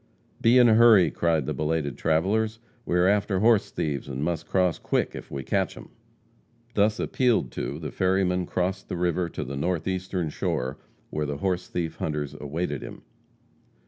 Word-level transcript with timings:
"Be 0.41 0.57
in 0.57 0.67
a 0.67 0.73
hurry," 0.73 1.11
cried 1.11 1.45
the 1.45 1.53
belated 1.53 1.95
travelers. 1.95 2.57
"We 2.87 2.97
are 2.97 3.05
after 3.05 3.37
horse 3.39 3.69
thieves 3.69 4.07
and 4.07 4.23
must 4.23 4.47
cross 4.47 4.79
quick 4.79 5.13
if 5.15 5.29
we 5.29 5.43
catch 5.43 5.75
them." 5.75 5.89
Thus 6.73 6.99
appealed 6.99 7.51
to 7.51 7.77
the 7.77 7.91
ferryman 7.91 8.47
crossed 8.47 8.89
the 8.89 8.97
river 8.97 9.29
to 9.29 9.43
the 9.43 9.55
northeastern 9.55 10.29
shore, 10.31 10.79
where 11.11 11.27
the 11.27 11.37
horse 11.37 11.67
thief 11.67 11.97
hunters 11.97 12.33
awaited 12.39 12.81
him. 12.81 13.03